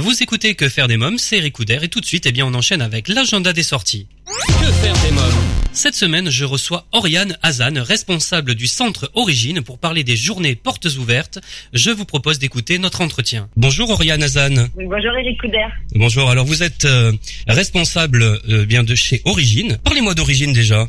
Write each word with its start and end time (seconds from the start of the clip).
Vous 0.00 0.22
écoutez 0.22 0.54
Que 0.54 0.68
faire 0.68 0.86
des 0.86 0.96
mômes, 0.96 1.18
c'est 1.18 1.40
Ricoudère 1.40 1.82
et 1.82 1.88
tout 1.88 2.00
de 2.00 2.04
suite, 2.06 2.24
eh 2.26 2.30
bien, 2.30 2.46
on 2.46 2.54
enchaîne 2.54 2.82
avec 2.82 3.08
l'agenda 3.08 3.52
des 3.52 3.64
sorties. 3.64 4.06
Que 4.26 4.70
faire 4.70 4.94
des 5.02 5.10
mômes 5.10 5.24
Cette 5.72 5.96
semaine, 5.96 6.30
je 6.30 6.44
reçois 6.44 6.86
Oriane 6.92 7.36
Hazan, 7.42 7.82
responsable 7.82 8.54
du 8.54 8.68
centre 8.68 9.10
Origine, 9.14 9.60
pour 9.60 9.78
parler 9.78 10.04
des 10.04 10.14
journées 10.14 10.54
portes 10.54 10.86
ouvertes. 10.98 11.40
Je 11.72 11.90
vous 11.90 12.04
propose 12.04 12.38
d'écouter 12.38 12.78
notre 12.78 13.00
entretien. 13.00 13.48
Bonjour 13.56 13.90
Oriane 13.90 14.22
Hazan. 14.22 14.68
Bonjour 14.76 15.16
Eric 15.18 15.40
Coudert. 15.40 15.72
Bonjour. 15.96 16.30
Alors 16.30 16.46
vous 16.46 16.62
êtes 16.62 16.84
euh, 16.84 17.12
responsable 17.48 18.22
euh, 18.22 18.66
bien 18.66 18.84
de 18.84 18.94
chez 18.94 19.20
Origine. 19.24 19.78
Parlez-moi 19.82 20.14
d'Origine 20.14 20.52
déjà. 20.52 20.88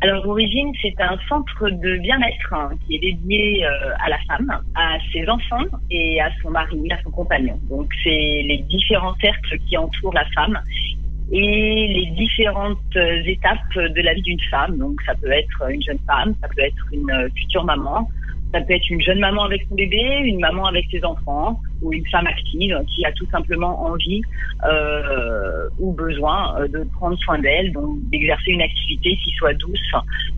Alors 0.00 0.26
Origine, 0.28 0.72
c'est 0.82 1.00
un 1.00 1.16
centre 1.28 1.70
de 1.70 1.96
bien-être 1.98 2.52
hein, 2.52 2.70
qui 2.86 2.96
est 2.96 2.98
dédié 2.98 3.66
euh, 3.66 3.92
à 4.04 4.10
la 4.10 4.18
femme, 4.28 4.60
à 4.74 4.98
ses 5.12 5.28
enfants 5.28 5.64
et 5.90 6.20
à 6.20 6.30
son 6.42 6.50
mari, 6.50 6.90
à 6.90 7.02
son 7.02 7.10
compagnon. 7.10 7.58
Donc 7.68 7.92
c'est 8.02 8.44
les 8.46 8.64
différents 8.68 9.14
cercles 9.20 9.58
qui 9.66 9.76
entourent 9.76 10.14
la 10.14 10.26
femme 10.34 10.58
et 11.32 11.88
les 11.88 12.06
différentes 12.16 12.78
euh, 12.96 13.22
étapes 13.24 13.74
de 13.74 14.00
la 14.02 14.14
vie 14.14 14.22
d'une 14.22 14.40
femme. 14.50 14.76
Donc 14.78 15.00
ça 15.06 15.14
peut 15.14 15.32
être 15.32 15.70
une 15.70 15.82
jeune 15.82 16.00
femme, 16.06 16.34
ça 16.40 16.48
peut 16.48 16.62
être 16.62 16.86
une 16.92 17.10
euh, 17.10 17.28
future 17.36 17.64
maman, 17.64 18.08
ça 18.54 18.60
peut 18.60 18.74
être 18.74 18.88
une 18.88 19.00
jeune 19.00 19.18
maman 19.18 19.42
avec 19.42 19.66
son 19.68 19.74
bébé, 19.74 20.00
une 20.22 20.38
maman 20.38 20.66
avec 20.66 20.86
ses 20.88 21.04
enfants, 21.04 21.60
ou 21.82 21.92
une 21.92 22.06
femme 22.06 22.28
active 22.28 22.78
qui 22.86 23.04
a 23.04 23.10
tout 23.10 23.26
simplement 23.26 23.84
envie 23.84 24.22
euh, 24.64 25.68
ou 25.80 25.92
besoin 25.92 26.54
euh, 26.60 26.68
de 26.68 26.84
prendre 26.92 27.18
soin 27.18 27.40
d'elle, 27.40 27.72
donc 27.72 27.98
d'exercer 28.10 28.52
une 28.52 28.62
activité 28.62 29.18
qui 29.24 29.32
soit 29.32 29.54
douce 29.54 29.90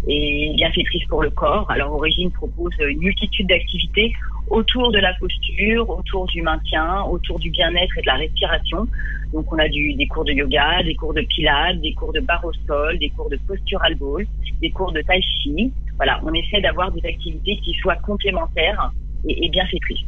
et 0.08 0.50
bienfaitrice 0.56 1.04
pour 1.10 1.22
le 1.22 1.28
corps. 1.28 1.70
Alors 1.70 1.92
Origine 1.92 2.30
propose 2.30 2.72
une 2.80 3.00
multitude 3.00 3.48
d'activités 3.48 4.14
autour 4.48 4.92
de 4.92 4.98
la 4.98 5.12
posture, 5.14 5.90
autour 5.90 6.24
du 6.26 6.40
maintien, 6.40 7.02
autour 7.02 7.38
du 7.38 7.50
bien-être 7.50 7.98
et 7.98 8.00
de 8.00 8.06
la 8.06 8.14
respiration. 8.14 8.86
Donc 9.34 9.52
on 9.52 9.58
a 9.58 9.68
des 9.68 10.08
cours 10.08 10.24
de 10.24 10.32
yoga, 10.32 10.82
des 10.84 10.94
cours 10.94 11.12
de 11.12 11.20
pilates, 11.20 11.80
des 11.82 11.92
cours 11.92 12.14
de 12.14 12.20
barre 12.20 12.44
au 12.46 12.52
sol, 12.66 12.98
des 12.98 13.10
cours 13.10 13.28
de 13.28 13.36
postural 13.46 13.94
ball, 13.96 14.24
des 14.62 14.70
cours 14.70 14.92
de 14.92 15.02
tai 15.02 15.20
chi. 15.20 15.70
Voilà, 15.96 16.20
on 16.24 16.32
essaie 16.34 16.60
d'avoir 16.60 16.90
des 16.92 17.06
activités 17.08 17.58
qui 17.64 17.72
soient 17.80 17.96
complémentaires 17.96 18.92
et, 19.28 19.46
et 19.46 19.48
bienfaitrices. 19.48 20.04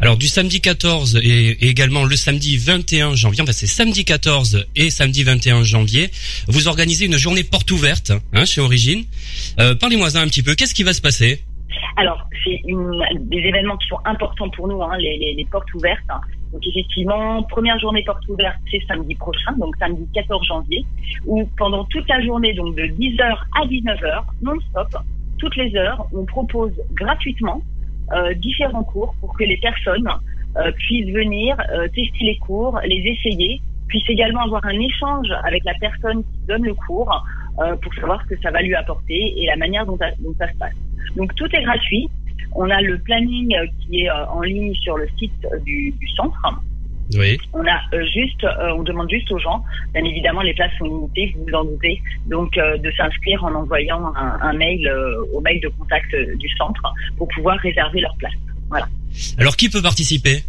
Alors 0.00 0.16
du 0.16 0.28
samedi 0.28 0.60
14 0.60 1.20
et, 1.22 1.68
également 1.68 2.04
le 2.04 2.16
samedi 2.16 2.56
21 2.56 3.14
janvier, 3.16 3.42
enfin 3.42 3.52
c'est 3.52 3.66
samedi 3.66 4.04
14 4.04 4.66
et 4.76 4.90
samedi 4.90 5.24
21 5.24 5.62
janvier, 5.62 6.10
vous 6.48 6.68
organisez 6.68 7.06
une 7.06 7.16
journée 7.16 7.44
porte 7.44 7.70
ouverte 7.70 8.12
hein, 8.32 8.44
chez 8.44 8.60
Origine. 8.60 9.04
Euh, 9.58 9.74
Parlez-moi 9.74 10.08
un 10.16 10.26
petit 10.26 10.42
peu, 10.42 10.54
qu'est-ce 10.54 10.74
qui 10.74 10.84
va 10.84 10.92
se 10.92 11.02
passer? 11.02 11.42
Alors, 11.96 12.26
c'est 12.44 12.62
des 13.20 13.38
événements 13.38 13.76
qui 13.76 13.88
sont 13.88 13.98
importants 14.04 14.48
pour 14.50 14.68
nous, 14.68 14.82
hein, 14.82 14.96
les, 14.98 15.18
les, 15.18 15.34
les, 15.34 15.44
portes 15.44 15.72
ouvertes. 15.74 16.00
Donc 16.52 16.66
effectivement, 16.66 17.42
première 17.44 17.78
journée 17.78 18.02
porte 18.04 18.26
ouverte, 18.28 18.56
c'est 18.70 18.80
samedi 18.88 19.14
prochain, 19.14 19.52
donc 19.58 19.76
samedi 19.78 20.06
14 20.14 20.46
janvier, 20.46 20.84
où 21.26 21.48
pendant 21.58 21.84
toute 21.84 22.08
la 22.08 22.24
journée, 22.24 22.54
donc 22.54 22.74
de 22.74 22.82
10h 22.82 23.22
à 23.22 23.66
19h, 23.66 24.24
non-stop, 24.42 24.96
toutes 25.40 25.56
les 25.56 25.74
heures, 25.74 26.06
on 26.12 26.24
propose 26.24 26.72
gratuitement 26.92 27.62
euh, 28.12 28.34
différents 28.34 28.84
cours 28.84 29.14
pour 29.20 29.36
que 29.36 29.44
les 29.44 29.56
personnes 29.56 30.08
euh, 30.56 30.70
puissent 30.72 31.12
venir 31.12 31.56
euh, 31.72 31.88
tester 31.88 32.24
les 32.24 32.38
cours, 32.38 32.78
les 32.84 32.96
essayer, 32.96 33.60
puissent 33.88 34.08
également 34.08 34.42
avoir 34.42 34.64
un 34.66 34.78
échange 34.78 35.28
avec 35.44 35.64
la 35.64 35.74
personne 35.80 36.22
qui 36.22 36.46
donne 36.46 36.64
le 36.64 36.74
cours 36.74 37.12
pour 37.82 37.92
savoir 37.94 38.22
ce 38.22 38.34
que 38.34 38.40
ça 38.40 38.50
va 38.50 38.62
lui 38.62 38.74
apporter 38.74 39.34
et 39.36 39.44
la 39.46 39.56
manière 39.56 39.84
dont, 39.84 39.98
ça 39.98 40.10
se 40.50 40.56
passe. 40.58 40.72
Donc 41.16 41.34
tout 41.34 41.48
est 41.54 41.62
gratuit. 41.62 42.08
On 42.54 42.70
a 42.70 42.80
le 42.80 42.98
planning 42.98 43.54
qui 43.80 44.02
est 44.02 44.10
en 44.10 44.40
ligne 44.40 44.72
sur 44.74 44.96
le 44.96 45.06
site 45.18 45.46
du 45.64 45.92
centre. 46.16 46.62
Oui. 47.16 47.38
On 47.52 47.66
a 47.66 47.80
euh, 47.92 48.04
juste, 48.06 48.44
euh, 48.44 48.74
on 48.76 48.82
demande 48.82 49.10
juste 49.10 49.30
aux 49.32 49.38
gens, 49.38 49.64
bien 49.92 50.04
évidemment 50.04 50.42
les 50.42 50.54
places 50.54 50.72
sont 50.78 50.84
limitées, 50.84 51.34
vous 51.36 51.44
vous 51.44 51.54
en 51.54 51.64
doutez, 51.64 52.00
donc 52.26 52.56
euh, 52.56 52.76
de 52.78 52.90
s'inscrire 52.92 53.42
en 53.44 53.54
envoyant 53.54 54.14
un, 54.14 54.38
un 54.40 54.52
mail 54.52 54.88
au 55.32 55.40
mail 55.40 55.60
de 55.60 55.68
contact 55.68 56.14
du 56.14 56.48
centre 56.56 56.82
pour 57.16 57.28
pouvoir 57.28 57.58
réserver 57.58 58.00
leur 58.00 58.16
place. 58.16 58.34
Voilà. 58.68 58.86
Alors 59.38 59.56
qui 59.56 59.68
peut 59.68 59.82
participer? 59.82 60.42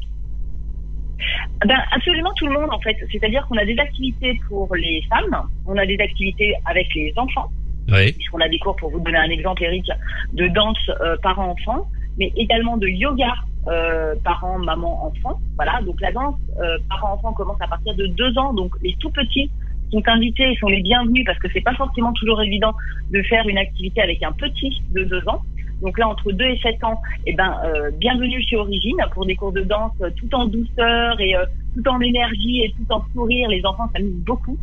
Ben, 1.65 1.77
absolument 1.91 2.33
tout 2.35 2.47
le 2.47 2.53
monde 2.53 2.69
en 2.71 2.79
fait. 2.79 2.97
C'est-à-dire 3.11 3.45
qu'on 3.47 3.57
a 3.57 3.65
des 3.65 3.77
activités 3.77 4.39
pour 4.47 4.73
les 4.75 5.03
femmes, 5.09 5.47
on 5.67 5.77
a 5.77 5.85
des 5.85 5.97
activités 5.99 6.53
avec 6.65 6.87
les 6.95 7.13
enfants, 7.17 7.49
oui. 7.91 8.11
puisqu'on 8.13 8.39
a 8.39 8.49
des 8.49 8.59
cours 8.59 8.75
pour 8.75 8.89
vous 8.89 8.99
donner 8.99 9.17
un 9.17 9.29
exemple, 9.29 9.63
Eric, 9.63 9.85
de 10.33 10.47
danse 10.47 10.77
euh, 11.01 11.15
parents-enfants, 11.21 11.87
mais 12.17 12.31
également 12.35 12.77
de 12.77 12.87
yoga 12.87 13.33
euh, 13.67 14.15
parents, 14.23 14.59
maman, 14.59 15.05
enfant. 15.05 15.39
Voilà, 15.55 15.81
donc 15.81 15.99
la 16.01 16.11
danse 16.11 16.35
euh, 16.59 16.77
parents-enfants 16.89 17.33
commence 17.33 17.61
à 17.61 17.67
partir 17.67 17.95
de 17.95 18.07
deux 18.07 18.37
ans, 18.37 18.53
donc 18.53 18.73
les 18.81 18.95
tout 18.99 19.11
petits 19.11 19.49
sont 19.91 20.01
invités 20.07 20.51
et 20.51 20.55
sont 20.55 20.67
les 20.67 20.81
bienvenus 20.81 21.25
parce 21.25 21.37
que 21.39 21.47
c'est 21.53 21.61
pas 21.61 21.75
forcément 21.75 22.13
toujours 22.13 22.41
évident 22.41 22.73
de 23.11 23.21
faire 23.23 23.47
une 23.47 23.57
activité 23.57 24.01
avec 24.01 24.23
un 24.23 24.31
petit 24.31 24.81
de 24.91 25.03
deux 25.03 25.27
ans. 25.27 25.41
Donc 25.81 25.97
là, 25.97 26.07
entre 26.07 26.31
2 26.31 26.45
et 26.45 26.59
7 26.59 26.83
ans, 26.83 27.01
eh 27.25 27.33
ben, 27.33 27.57
euh, 27.65 27.89
bienvenue 27.97 28.41
chez 28.43 28.55
Origine 28.55 28.97
pour 29.13 29.25
des 29.25 29.35
cours 29.35 29.51
de 29.51 29.61
danse 29.61 29.93
euh, 30.01 30.11
tout 30.15 30.33
en 30.35 30.45
douceur 30.45 31.19
et 31.19 31.35
euh, 31.35 31.45
tout 31.75 31.87
en 31.89 31.99
énergie 32.01 32.61
et 32.61 32.71
tout 32.77 32.93
en 32.93 33.03
sourire. 33.13 33.49
Les 33.49 33.65
enfants 33.65 33.89
s'amusent 33.93 34.23
beaucoup 34.23 34.57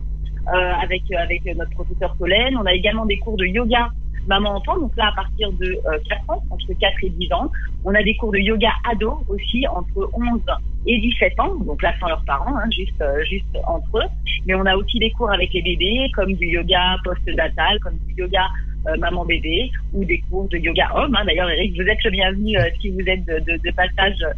euh, 0.47 0.73
avec 0.81 1.03
avec 1.13 1.45
notre 1.57 1.73
professeur 1.73 2.15
Solène. 2.19 2.57
On 2.57 2.67
a 2.67 2.73
également 2.73 3.05
des 3.05 3.19
cours 3.19 3.37
de 3.37 3.47
yoga 3.47 3.89
maman-enfant, 4.29 4.79
donc 4.79 4.97
là 4.97 5.09
à 5.09 5.13
partir 5.13 5.51
de 5.53 5.77
4 6.09 6.31
ans, 6.31 6.43
entre 6.51 6.73
4 6.79 7.05
et 7.05 7.11
10 7.11 7.33
ans. 7.33 7.51
On 7.85 7.95
a 7.95 8.03
des 8.03 8.15
cours 8.17 8.33
de 8.33 8.39
yoga 8.39 8.71
ado 8.91 9.19
aussi 9.29 9.67
entre 9.69 10.11
11 10.13 10.41
et 10.87 10.99
17 11.01 11.41
ans, 11.41 11.55
donc 11.65 11.83
là 11.83 11.93
sans 11.99 12.09
leurs 12.09 12.25
parents, 12.25 12.57
hein, 12.57 12.69
juste 12.71 13.03
juste 13.29 13.47
entre 13.67 13.99
eux. 13.99 14.09
Mais 14.47 14.55
on 14.55 14.67
a 14.67 14.77
aussi 14.77 14.99
des 14.99 15.11
cours 15.11 15.31
avec 15.31 15.53
les 15.53 15.63
bébés, 15.63 16.11
comme 16.15 16.35
du 16.35 16.47
yoga 16.47 16.97
post-natal, 17.05 17.79
comme 17.81 17.99
du 18.07 18.15
yoga 18.15 18.47
euh, 18.87 18.97
maman 18.97 19.25
bébé 19.25 19.71
ou 19.93 20.05
des 20.05 20.19
cours 20.31 20.49
de 20.49 20.57
yoga 20.57 20.89
homme. 20.95 21.15
Hein. 21.17 21.25
D'ailleurs, 21.27 21.51
Eric, 21.51 21.75
vous 21.75 21.83
êtes 21.83 22.03
le 22.05 22.11
bienvenu 22.11 22.57
euh, 22.57 22.71
si 22.81 22.91
vous 22.91 23.01
êtes 23.01 23.25
de, 23.25 23.71
passage 23.73 24.17
euh, 24.23 24.33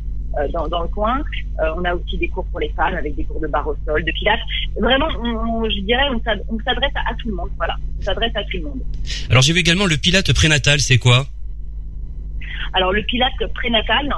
dans, 0.52 0.68
dans, 0.68 0.82
le 0.82 0.88
coin. 0.88 1.22
on 1.58 1.84
a 1.84 1.94
aussi 1.94 2.16
des 2.18 2.28
cours 2.28 2.46
pour 2.46 2.60
les 2.60 2.70
femmes 2.70 2.94
avec 2.94 3.14
des 3.16 3.24
cours 3.24 3.41
de 3.41 3.46
barre 3.46 3.66
au 3.68 3.76
sol, 3.84 4.04
de 4.04 4.12
pilates. 4.12 4.41
Vraiment, 4.78 5.08
on, 5.22 5.68
je 5.68 5.80
dirais, 5.80 6.04
on 6.48 6.58
s'adresse 6.60 6.92
à, 6.94 7.10
à, 7.10 7.14
tout 7.14 7.28
le 7.28 7.34
monde. 7.34 7.50
Voilà, 7.56 7.76
on 7.98 8.02
s'adresse 8.02 8.32
à 8.34 8.44
tout 8.44 8.58
le 8.58 8.64
monde. 8.64 8.80
Alors, 9.30 9.42
j'ai 9.42 9.52
vu 9.52 9.60
également 9.60 9.86
le 9.86 9.96
pilate 9.96 10.32
prénatal. 10.32 10.80
C'est 10.80 10.98
quoi? 10.98 11.26
Alors, 12.74 12.92
le 12.92 13.02
pilate 13.02 13.32
prénatal, 13.54 14.08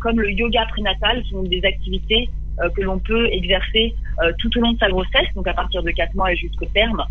comme 0.00 0.20
le 0.20 0.32
yoga 0.32 0.66
prénatal, 0.66 1.22
sont 1.30 1.42
des 1.44 1.64
activités 1.64 2.28
que 2.76 2.82
l'on 2.82 2.98
peut 2.98 3.26
exercer 3.32 3.94
tout 4.38 4.50
au 4.58 4.60
long 4.60 4.72
de 4.72 4.78
sa 4.78 4.88
grossesse, 4.88 5.28
donc 5.34 5.46
à 5.46 5.54
partir 5.54 5.82
de 5.82 5.90
4 5.90 6.14
mois 6.14 6.32
et 6.32 6.36
jusqu'au 6.36 6.66
terme, 6.66 7.04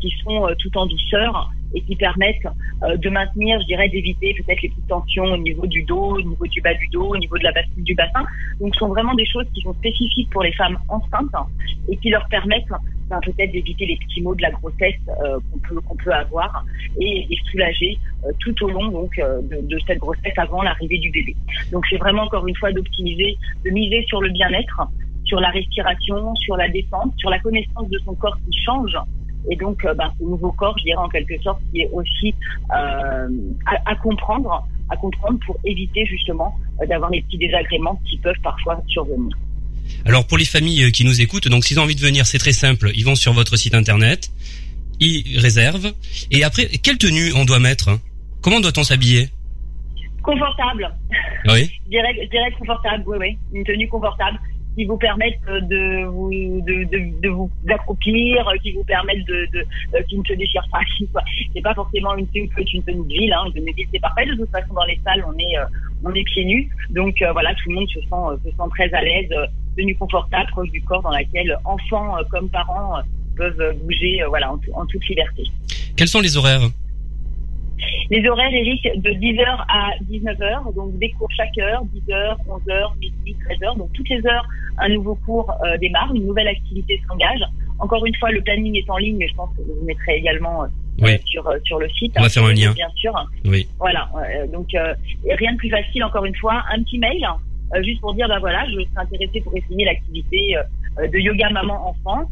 qui 0.00 0.12
sont 0.24 0.48
tout 0.58 0.78
en 0.78 0.86
douceur 0.86 1.50
et 1.74 1.80
qui 1.82 1.96
permettent 1.96 2.46
euh, 2.82 2.96
de 2.96 3.10
maintenir, 3.10 3.60
je 3.60 3.66
dirais, 3.66 3.88
d'éviter 3.88 4.34
peut-être 4.34 4.62
les 4.62 4.68
petites 4.68 4.88
tensions 4.88 5.24
au 5.24 5.36
niveau 5.36 5.66
du 5.66 5.82
dos, 5.82 6.16
au 6.16 6.22
niveau 6.22 6.46
du 6.46 6.60
bas 6.60 6.74
du 6.74 6.88
dos, 6.88 7.08
au 7.08 7.16
niveau 7.16 7.38
de 7.38 7.44
la 7.44 7.52
bascule 7.52 7.84
du 7.84 7.94
bassin. 7.94 8.24
Donc, 8.60 8.74
ce 8.74 8.80
sont 8.80 8.88
vraiment 8.88 9.14
des 9.14 9.26
choses 9.26 9.46
qui 9.54 9.62
sont 9.62 9.74
spécifiques 9.74 10.30
pour 10.30 10.42
les 10.42 10.52
femmes 10.52 10.78
enceintes 10.88 11.34
et 11.88 11.96
qui 11.96 12.10
leur 12.10 12.26
permettent 12.28 12.72
ben, 13.08 13.20
peut-être 13.24 13.52
d'éviter 13.52 13.86
les 13.86 13.96
petits 13.96 14.22
maux 14.22 14.34
de 14.34 14.42
la 14.42 14.50
grossesse 14.50 15.00
euh, 15.24 15.38
qu'on 15.86 15.96
peut 15.96 16.12
avoir 16.12 16.64
et 17.00 17.26
les 17.28 17.38
soulager 17.50 17.98
euh, 18.24 18.32
tout 18.40 18.64
au 18.64 18.68
long 18.68 18.88
donc 18.88 19.16
de, 19.16 19.66
de 19.66 19.78
cette 19.86 19.98
grossesse 19.98 20.34
avant 20.36 20.62
l'arrivée 20.62 20.98
du 20.98 21.10
bébé. 21.10 21.34
Donc, 21.72 21.84
c'est 21.88 21.98
vraiment 21.98 22.22
encore 22.22 22.46
une 22.46 22.56
fois 22.56 22.72
d'optimiser, 22.72 23.36
de 23.64 23.70
miser 23.70 24.04
sur 24.08 24.20
le 24.20 24.30
bien-être 24.30 24.82
sur 25.24 25.40
la 25.40 25.50
respiration, 25.50 26.34
sur 26.34 26.56
la 26.56 26.68
défense, 26.68 27.12
sur 27.16 27.30
la 27.30 27.38
connaissance 27.38 27.88
de 27.88 27.98
son 28.04 28.14
corps 28.14 28.36
qui 28.44 28.58
change 28.62 28.96
et 29.50 29.56
donc, 29.56 29.84
euh, 29.84 29.94
ben, 29.94 30.12
ce 30.18 30.24
nouveau 30.24 30.52
corps, 30.52 30.76
je 30.78 30.84
dirais 30.84 30.98
en 30.98 31.08
quelque 31.08 31.40
sorte, 31.42 31.60
qui 31.72 31.80
est 31.80 31.90
aussi 31.92 32.34
euh, 32.70 33.28
à, 33.66 33.90
à, 33.90 33.94
comprendre, 33.96 34.66
à 34.88 34.96
comprendre 34.96 35.38
pour 35.44 35.58
éviter 35.64 36.06
justement 36.06 36.54
euh, 36.80 36.86
d'avoir 36.86 37.10
les 37.10 37.22
petits 37.22 37.38
désagréments 37.38 38.00
qui 38.08 38.18
peuvent 38.18 38.40
parfois 38.42 38.80
survenir. 38.88 39.36
Alors 40.06 40.26
pour 40.26 40.38
les 40.38 40.44
familles 40.44 40.92
qui 40.92 41.04
nous 41.04 41.20
écoutent, 41.20 41.48
donc 41.48 41.64
s'ils 41.64 41.80
ont 41.80 41.82
envie 41.82 41.96
de 41.96 42.00
venir, 42.00 42.24
c'est 42.26 42.38
très 42.38 42.52
simple. 42.52 42.90
Ils 42.94 43.04
vont 43.04 43.16
sur 43.16 43.32
votre 43.32 43.56
site 43.56 43.74
internet, 43.74 44.30
ils 45.00 45.38
réservent, 45.38 45.92
et 46.30 46.44
après, 46.44 46.66
quelle 46.66 46.98
tenue 46.98 47.32
on 47.34 47.44
doit 47.44 47.58
mettre 47.58 47.88
hein? 47.88 48.00
Comment 48.42 48.60
doit-on 48.60 48.82
s'habiller? 48.82 49.28
Confortable. 50.22 50.92
Oui. 51.46 51.70
je, 51.84 51.90
dirais, 51.90 52.14
je 52.22 52.28
dirais 52.28 52.50
confortable, 52.58 53.04
oui, 53.06 53.16
oui. 53.20 53.38
Une 53.52 53.64
tenue 53.64 53.88
confortable 53.88 54.38
qui 54.76 54.84
vous 54.84 54.96
permettent 54.96 55.44
de 55.46 56.04
vous 56.06 56.30
de, 56.30 56.84
de, 56.84 57.20
de 57.20 57.28
vous 57.28 57.50
accroupir, 57.68 58.46
qui 58.62 58.72
vous 58.72 58.84
permettent 58.84 59.24
de, 59.26 59.46
de, 59.52 59.60
de 59.92 60.04
qui 60.08 60.18
ne 60.18 60.24
se 60.24 60.32
déchirent 60.34 60.68
pas. 60.70 60.80
C'est 61.54 61.62
pas 61.62 61.74
forcément 61.74 62.14
une 62.16 62.26
tenue 62.28 62.48
une 62.72 62.82
tenue 62.82 63.02
de 63.04 63.08
ville, 63.08 63.32
hein. 63.32 63.44
Une 63.46 63.52
tenue 63.52 63.72
ville 63.74 63.86
c'est 63.92 64.00
parfait. 64.00 64.26
De 64.26 64.34
toute 64.34 64.50
façon 64.50 64.74
dans 64.74 64.84
les 64.84 64.98
salles 65.04 65.24
on 65.26 65.38
est 65.38 65.58
euh, 65.58 65.64
on 66.04 66.12
est 66.14 66.24
pieds 66.24 66.44
nus, 66.44 66.68
donc 66.90 67.20
euh, 67.22 67.32
voilà 67.32 67.54
tout 67.54 67.68
le 67.70 67.76
monde 67.76 67.88
se 67.88 68.00
sent 68.00 68.06
euh, 68.12 68.36
se 68.44 68.50
sent 68.50 68.68
très 68.70 68.92
à 68.94 69.02
l'aise, 69.02 69.30
tenue 69.76 69.94
confortable, 69.96 70.48
proche 70.50 70.70
du 70.70 70.82
corps 70.82 71.02
dans 71.02 71.10
laquelle 71.10 71.56
enfants 71.64 72.16
comme 72.30 72.48
parents 72.48 73.00
peuvent 73.36 73.76
bouger 73.84 74.20
voilà 74.28 74.52
en 74.52 74.86
toute 74.86 75.08
liberté. 75.08 75.44
Quels 75.96 76.08
sont 76.08 76.20
les 76.20 76.36
horaires? 76.36 76.68
Les 78.10 78.28
horaires, 78.28 78.52
Eric, 78.52 78.82
de 78.96 79.10
10h 79.10 79.46
à 79.68 79.90
19h, 80.10 80.74
donc 80.74 80.98
des 80.98 81.10
cours 81.10 81.30
chaque 81.36 81.56
heure, 81.58 81.82
10h, 81.94 82.36
11h, 82.48 82.98
midi, 82.98 83.36
13h, 83.48 83.78
donc 83.78 83.92
toutes 83.92 84.08
les 84.08 84.24
heures 84.26 84.46
un 84.78 84.88
nouveau 84.88 85.14
cours 85.14 85.52
démarre, 85.80 86.12
une 86.14 86.26
nouvelle 86.26 86.48
activité 86.48 87.00
s'engage. 87.06 87.40
Encore 87.78 88.04
une 88.06 88.14
fois, 88.16 88.30
le 88.30 88.40
planning 88.40 88.76
est 88.76 88.88
en 88.88 88.96
ligne, 88.96 89.16
mais 89.18 89.28
je 89.28 89.34
pense 89.34 89.50
que 89.56 89.62
vous 89.62 89.84
mettrez 89.84 90.16
également 90.16 90.64
sur 91.24 91.50
sur 91.64 91.78
le 91.78 91.88
site. 91.90 92.14
On 92.18 92.22
va 92.22 92.28
faire 92.28 92.44
un 92.44 92.52
lien. 92.52 92.72
Bien 92.72 92.88
sûr. 92.94 93.12
Oui. 93.44 93.66
Voilà. 93.78 94.08
donc 94.52 94.68
rien 94.72 95.52
de 95.52 95.56
plus 95.56 95.70
facile. 95.70 96.04
Encore 96.04 96.24
une 96.24 96.36
fois, 96.36 96.62
un 96.72 96.82
petit 96.82 96.98
mail 96.98 97.26
juste 97.82 98.00
pour 98.00 98.14
dire 98.14 98.28
ben 98.28 98.38
voilà, 98.38 98.64
je 98.66 98.72
serais 98.72 98.86
intéressée 98.96 99.40
pour 99.40 99.56
essayer 99.56 99.84
l'activité 99.84 100.56
de 100.98 101.18
yoga 101.18 101.50
maman 101.50 101.88
enfant. 101.88 102.30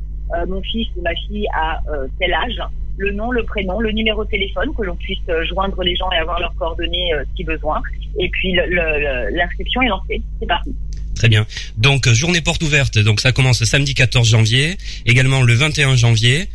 mon 0.49 0.62
fils 0.62 0.88
ou 0.96 1.02
ma 1.02 1.14
fille 1.14 1.46
a 1.55 1.81
tel 2.19 2.32
âge 2.32 2.61
le 2.96 3.12
nom, 3.12 3.31
le 3.31 3.42
prénom, 3.44 3.81
le 3.81 3.92
numéro 3.92 4.25
de 4.25 4.31
téléphone, 4.31 4.70
que 4.76 4.82
l'on 4.82 4.96
puisse 4.96 5.19
euh, 5.28 5.44
joindre 5.46 5.82
les 5.82 5.96
gens 5.96 6.10
et 6.12 6.16
avoir 6.16 6.40
leurs 6.40 6.54
coordonnées 6.56 7.14
euh, 7.14 7.25
si 7.37 7.44
besoin. 7.44 7.81
Et 8.19 8.28
puis 8.28 8.52
l'inscription 9.32 9.82
est 9.82 9.88
lancée. 9.88 10.22
C'est 10.40 10.46
parti. 10.46 10.75
Très 11.14 11.28
bien. 11.28 11.46
Donc 11.76 12.08
journée 12.08 12.40
porte 12.40 12.62
ouverte, 12.62 12.98
donc 12.98 13.20
ça 13.20 13.32
commence 13.32 13.62
samedi 13.64 13.94
14 13.94 14.26
janvier, 14.26 14.76
également 15.04 15.42
le 15.42 15.52
21 15.52 15.94
janvier, 15.96 16.48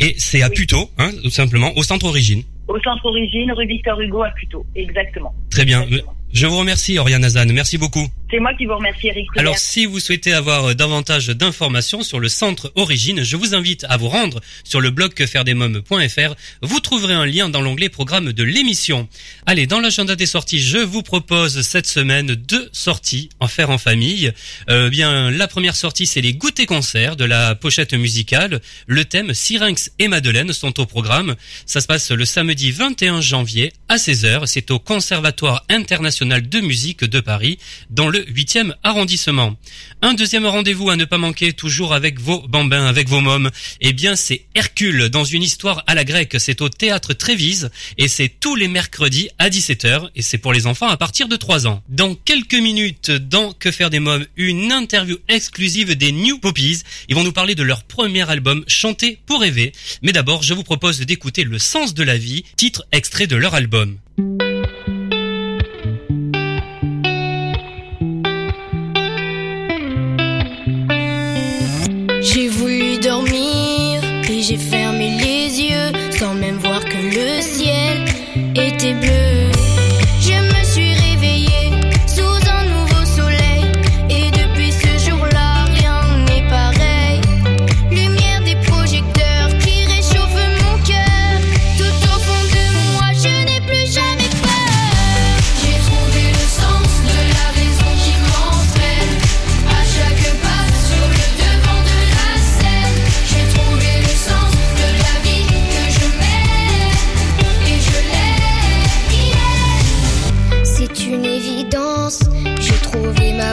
et 0.00 0.14
c'est 0.16 0.42
à 0.42 0.50
Puteaux, 0.50 0.90
hein, 0.98 1.10
tout 1.22 1.30
simplement, 1.30 1.76
au 1.76 1.82
centre 1.82 2.06
Origine. 2.06 2.42
Au 2.68 2.78
centre 2.80 3.04
Origine, 3.04 3.50
rue 3.52 3.66
Victor 3.66 4.00
Hugo 4.00 4.22
à 4.22 4.30
Puteaux, 4.30 4.64
exactement. 4.76 5.34
Très 5.50 5.64
bien. 5.64 5.86
Je 6.32 6.46
vous 6.46 6.56
remercie, 6.56 6.98
Oriane 6.98 7.24
Azan. 7.24 7.46
Merci 7.52 7.76
beaucoup. 7.78 8.06
C'est 8.32 8.40
moi 8.40 8.54
qui 8.54 8.64
vous 8.64 8.76
remercie, 8.76 9.08
Eric. 9.08 9.28
Alors, 9.36 9.58
si 9.58 9.84
vous 9.84 10.00
souhaitez 10.00 10.32
avoir 10.32 10.70
euh, 10.70 10.74
davantage 10.74 11.26
d'informations 11.28 12.02
sur 12.02 12.18
le 12.18 12.30
centre 12.30 12.72
Origine, 12.76 13.22
je 13.22 13.36
vous 13.36 13.54
invite 13.54 13.84
à 13.90 13.98
vous 13.98 14.08
rendre 14.08 14.40
sur 14.64 14.80
le 14.80 14.88
blog 14.88 15.12
quefairedesmoms.fr. 15.12 16.34
Vous 16.62 16.80
trouverez 16.80 17.12
un 17.12 17.26
lien 17.26 17.50
dans 17.50 17.60
l'onglet 17.60 17.90
programme 17.90 18.32
de 18.32 18.42
l'émission. 18.42 19.06
Allez, 19.44 19.66
dans 19.66 19.80
l'agenda 19.80 20.16
des 20.16 20.24
sorties, 20.24 20.60
je 20.60 20.78
vous 20.78 21.02
propose 21.02 21.60
cette 21.60 21.86
semaine 21.86 22.28
deux 22.28 22.70
sorties 22.72 23.28
en 23.38 23.48
faire 23.48 23.68
en 23.68 23.76
famille. 23.76 24.32
Euh, 24.70 24.88
bien, 24.88 25.30
la 25.30 25.46
première 25.46 25.76
sortie, 25.76 26.06
c'est 26.06 26.22
les 26.22 26.32
goûters 26.32 26.64
concerts 26.64 27.16
de 27.16 27.26
la 27.26 27.54
pochette 27.54 27.92
musicale. 27.92 28.62
Le 28.86 29.04
thème 29.04 29.34
Syrinx 29.34 29.92
et 29.98 30.08
Madeleine 30.08 30.54
sont 30.54 30.80
au 30.80 30.86
programme. 30.86 31.36
Ça 31.66 31.82
se 31.82 31.86
passe 31.86 32.10
le 32.10 32.24
samedi 32.24 32.70
21 32.70 33.20
janvier 33.20 33.74
à 33.90 33.96
16h. 33.96 34.46
C'est 34.46 34.70
au 34.70 34.78
Conservatoire 34.78 35.66
international 35.68 36.48
de 36.48 36.60
musique 36.60 37.04
de 37.04 37.20
Paris, 37.20 37.58
dans 37.90 38.08
le 38.08 38.21
8e 38.24 38.74
arrondissement. 38.82 39.56
Un 40.00 40.14
deuxième 40.14 40.46
rendez-vous 40.46 40.90
à 40.90 40.96
ne 40.96 41.04
pas 41.04 41.18
manquer, 41.18 41.52
toujours 41.52 41.94
avec 41.94 42.20
vos 42.20 42.40
bambins, 42.48 42.86
avec 42.86 43.08
vos 43.08 43.20
mômes. 43.20 43.50
Eh 43.80 43.92
bien, 43.92 44.16
c'est 44.16 44.46
Hercule 44.54 45.08
dans 45.08 45.24
une 45.24 45.42
histoire 45.42 45.84
à 45.86 45.94
la 45.94 46.04
grecque. 46.04 46.36
C'est 46.38 46.60
au 46.60 46.68
théâtre 46.68 47.14
Trévise 47.14 47.70
et 47.98 48.08
c'est 48.08 48.28
tous 48.28 48.56
les 48.56 48.68
mercredis 48.68 49.28
à 49.38 49.48
17h 49.48 50.10
et 50.14 50.22
c'est 50.22 50.38
pour 50.38 50.52
les 50.52 50.66
enfants 50.66 50.88
à 50.88 50.96
partir 50.96 51.28
de 51.28 51.36
3 51.36 51.66
ans. 51.66 51.82
Dans 51.88 52.14
quelques 52.14 52.54
minutes, 52.54 53.10
dans 53.10 53.52
Que 53.52 53.70
faire 53.70 53.90
des 53.90 54.00
mômes, 54.00 54.26
une 54.36 54.72
interview 54.72 55.18
exclusive 55.28 55.96
des 55.96 56.12
New 56.12 56.38
Poppies. 56.38 56.82
Ils 57.08 57.14
vont 57.14 57.24
nous 57.24 57.32
parler 57.32 57.54
de 57.54 57.62
leur 57.62 57.84
premier 57.84 58.28
album 58.28 58.64
Chanter 58.66 59.18
pour 59.26 59.40
rêver. 59.40 59.72
Mais 60.02 60.12
d'abord, 60.12 60.42
je 60.42 60.54
vous 60.54 60.64
propose 60.64 61.00
d'écouter 61.00 61.44
Le 61.44 61.58
sens 61.58 61.94
de 61.94 62.02
la 62.02 62.16
vie, 62.16 62.44
titre 62.56 62.84
extrait 62.92 63.26
de 63.26 63.36
leur 63.36 63.54
album. 63.54 63.98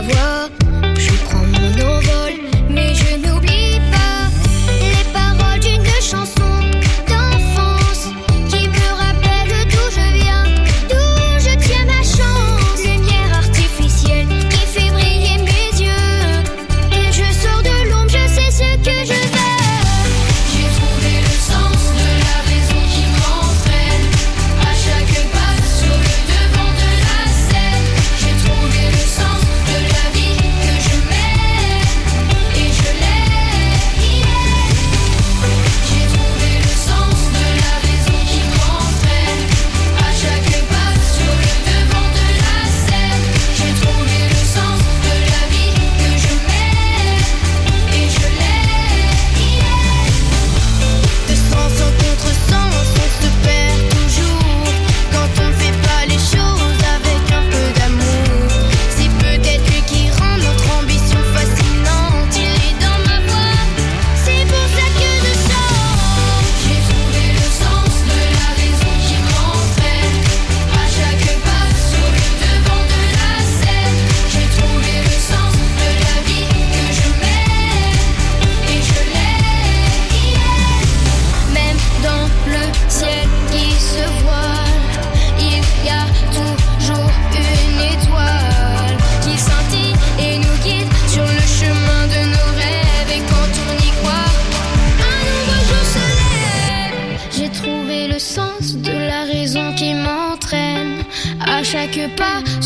savoir 0.01 0.58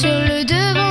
sur 0.03 0.19
le 0.19 0.43
devant. 0.43 0.82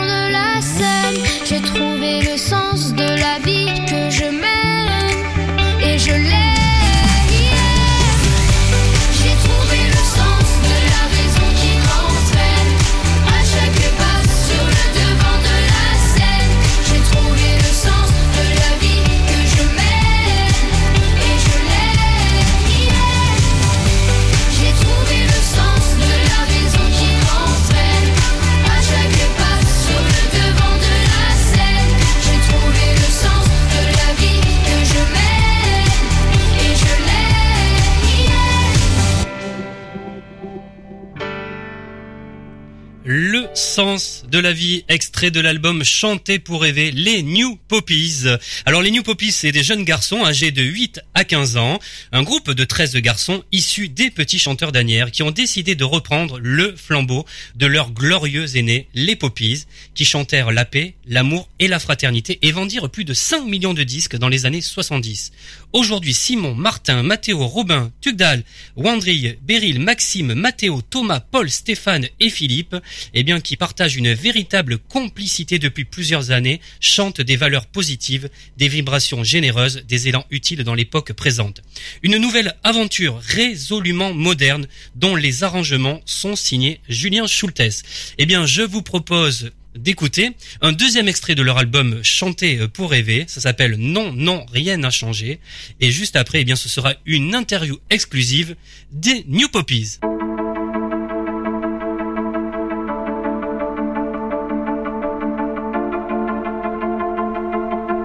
Sens 43.72 44.24
de 44.30 44.38
la 44.38 44.52
vie, 44.52 44.84
extrait 44.88 45.30
de 45.30 45.40
l'album 45.40 45.82
Chanter 45.82 46.38
pour 46.38 46.60
rêver, 46.60 46.90
les 46.90 47.22
New 47.22 47.56
Poppies. 47.68 48.24
Alors 48.66 48.82
les 48.82 48.90
New 48.90 49.02
Poppies, 49.02 49.32
c'est 49.32 49.50
des 49.50 49.62
jeunes 49.62 49.84
garçons 49.84 50.26
âgés 50.26 50.50
de 50.50 50.60
8 50.62 51.00
à 51.14 51.24
15 51.24 51.56
ans, 51.56 51.78
un 52.12 52.22
groupe 52.22 52.50
de 52.50 52.64
13 52.64 52.94
garçons 52.96 53.42
issus 53.50 53.88
des 53.88 54.10
petits 54.10 54.38
chanteurs 54.38 54.72
d'Anières 54.72 55.10
qui 55.10 55.22
ont 55.22 55.30
décidé 55.30 55.74
de 55.74 55.84
reprendre 55.84 56.38
le 56.38 56.76
flambeau 56.76 57.24
de 57.54 57.64
leurs 57.64 57.92
glorieux 57.92 58.58
aînés, 58.58 58.88
les 58.92 59.16
Poppies, 59.16 59.64
qui 59.94 60.04
chantèrent 60.04 60.52
la 60.52 60.66
paix, 60.66 60.92
l'amour 61.06 61.48
et 61.58 61.66
la 61.66 61.78
fraternité 61.78 62.38
et 62.42 62.52
vendirent 62.52 62.90
plus 62.90 63.04
de 63.04 63.14
5 63.14 63.46
millions 63.46 63.72
de 63.72 63.84
disques 63.84 64.16
dans 64.16 64.28
les 64.28 64.44
années 64.44 64.60
70. 64.60 65.32
Aujourd'hui, 65.72 66.12
Simon, 66.12 66.54
Martin, 66.54 67.02
Mathéo, 67.02 67.46
Robin, 67.46 67.90
Tugdal, 68.02 68.42
Wandrille, 68.76 69.38
Beryl, 69.40 69.80
Maxime, 69.80 70.34
Mathéo, 70.34 70.82
Thomas, 70.82 71.20
Paul, 71.20 71.48
Stéphane 71.48 72.06
et 72.20 72.28
Philippe, 72.28 72.76
eh 73.14 73.22
bien, 73.22 73.40
qui 73.40 73.56
partagent 73.62 73.94
une 73.94 74.12
véritable 74.12 74.76
complicité 74.76 75.60
depuis 75.60 75.84
plusieurs 75.84 76.32
années, 76.32 76.60
chantent 76.80 77.20
des 77.20 77.36
valeurs 77.36 77.66
positives, 77.66 78.28
des 78.56 78.66
vibrations 78.66 79.22
généreuses, 79.22 79.84
des 79.86 80.08
élans 80.08 80.26
utiles 80.30 80.64
dans 80.64 80.74
l'époque 80.74 81.12
présente. 81.12 81.62
Une 82.02 82.16
nouvelle 82.16 82.56
aventure 82.64 83.20
résolument 83.20 84.14
moderne 84.14 84.66
dont 84.96 85.14
les 85.14 85.44
arrangements 85.44 86.00
sont 86.06 86.34
signés 86.34 86.80
Julien 86.88 87.28
Schultes. 87.28 87.84
Eh 88.18 88.26
bien, 88.26 88.46
je 88.46 88.62
vous 88.62 88.82
propose 88.82 89.52
d'écouter 89.76 90.32
un 90.60 90.72
deuxième 90.72 91.06
extrait 91.06 91.36
de 91.36 91.42
leur 91.42 91.58
album 91.58 92.02
Chanter 92.02 92.66
pour 92.66 92.90
rêver. 92.90 93.26
Ça 93.28 93.40
s'appelle 93.40 93.76
Non, 93.76 94.12
non, 94.12 94.44
rien 94.52 94.76
n'a 94.76 94.90
changé. 94.90 95.38
Et 95.78 95.92
juste 95.92 96.16
après, 96.16 96.40
eh 96.40 96.44
bien, 96.44 96.56
ce 96.56 96.68
sera 96.68 96.94
une 97.06 97.36
interview 97.36 97.78
exclusive 97.90 98.56
des 98.90 99.24
New 99.28 99.48
Poppies. 99.48 100.00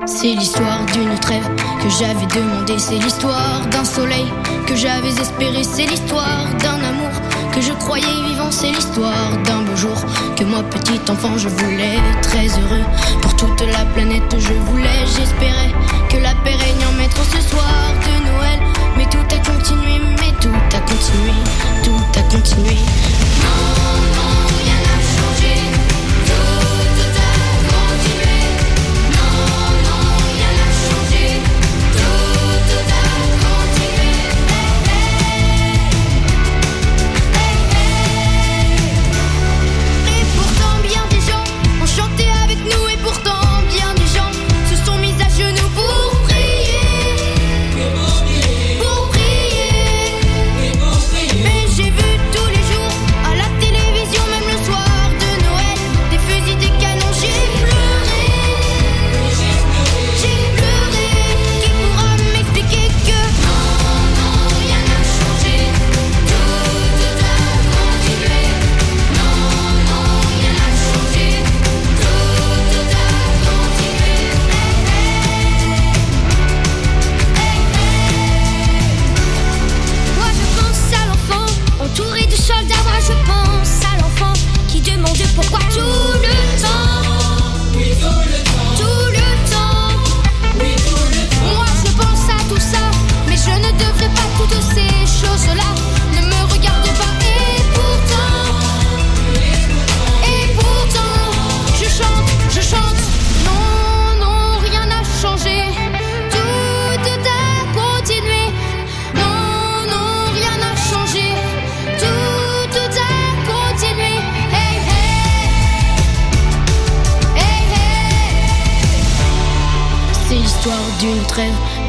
C'est 0.07 0.33
l'histoire 0.33 0.85
d'une 0.93 1.19
trêve 1.19 1.45
que 1.83 1.89
j'avais 1.89 2.25
demandé, 2.27 2.79
c'est 2.79 2.97
l'histoire 2.97 3.65
d'un 3.69 3.83
soleil 3.83 4.25
que 4.65 4.73
j'avais 4.73 5.09
espéré, 5.09 5.63
c'est 5.63 5.85
l'histoire 5.85 6.47
d'un 6.59 6.81
amour 6.81 7.11
que 7.53 7.61
je 7.61 7.73
croyais 7.73 8.05
vivant, 8.29 8.49
c'est 8.49 8.71
l'histoire 8.71 9.37
d'un 9.43 9.61
beau 9.63 9.75
jour 9.75 9.97
que 10.37 10.45
moi 10.45 10.63
petit 10.63 10.99
enfant 11.11 11.37
je 11.37 11.49
voulais. 11.49 11.99
Très 12.21 12.47
heureux 12.47 12.85
pour 13.21 13.35
toute 13.35 13.61
la 13.61 13.85
planète 13.93 14.33
je 14.39 14.53
voulais, 14.71 15.05
j'espérais 15.05 15.73
que 16.09 16.17
la 16.17 16.33
paix 16.35 16.55
règne 16.55 16.87
en 16.89 16.97
maître 16.97 17.21
ce 17.25 17.41
soir 17.41 17.67
de 18.05 18.31
Noël, 18.31 18.59
mais 18.97 19.05
tout 19.05 19.17
a 19.17 19.51
continué, 19.51 19.99
mais 20.21 20.31
tout 20.39 20.49
a 20.73 20.79
continué, 20.79 21.33
tout 21.83 22.19
a 22.19 22.23
continué. 22.33 22.77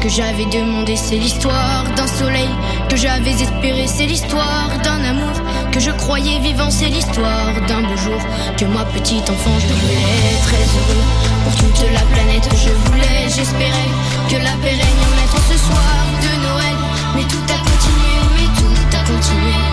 que 0.01 0.09
j'avais 0.09 0.45
demandé, 0.45 0.95
c'est 0.95 1.17
l'histoire 1.17 1.83
d'un 1.95 2.07
soleil 2.07 2.49
que 2.89 2.95
j'avais 2.95 3.31
espéré, 3.31 3.85
c'est 3.87 4.05
l'histoire 4.05 4.69
d'un 4.83 5.03
amour 5.03 5.33
que 5.71 5.79
je 5.79 5.91
croyais 5.91 6.39
vivant, 6.39 6.69
c'est 6.69 6.87
l'histoire 6.87 7.53
d'un 7.67 7.81
beau 7.81 7.97
jour 7.97 8.21
que 8.57 8.65
moi 8.65 8.85
petit 8.93 9.21
enfant 9.29 9.57
je 9.59 9.67
voulais 9.67 10.37
très 10.43 10.63
heureux 10.77 11.03
pour 11.43 11.55
toute 11.55 11.91
la 11.91 12.01
planète, 12.13 12.47
je 12.55 12.71
voulais, 12.89 13.27
j'espérais 13.27 13.91
que 14.29 14.35
la 14.35 14.55
paix 14.61 14.75
règne 14.75 15.05
maître 15.17 15.37
ce 15.51 15.57
soir 15.57 16.05
de 16.21 16.31
Noël, 16.47 16.75
mais 17.15 17.23
tout 17.23 17.45
a 17.47 17.59
continué, 17.69 18.15
mais 18.35 18.47
tout 18.59 18.97
a 18.97 19.01
continué. 19.01 19.68